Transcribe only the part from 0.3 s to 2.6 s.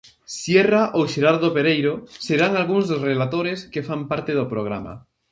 Sierra ou Xerardo Pereiro serán